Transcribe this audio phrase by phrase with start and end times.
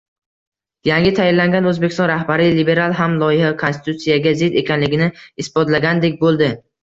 [0.87, 5.11] Yangi tayinlangan O'zbekiston rahbari Liberal ham loyiha Konstitutsiyaga zid ekanligini
[5.45, 6.49] isbotlagandek bo'ldi